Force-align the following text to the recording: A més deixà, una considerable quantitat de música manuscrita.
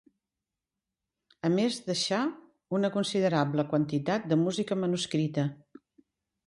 A 1.49 1.51
més 1.57 1.77
deixà, 1.89 2.23
una 2.79 2.93
considerable 2.97 3.67
quantitat 3.75 4.27
de 4.35 4.43
música 4.47 4.81
manuscrita. 4.87 5.47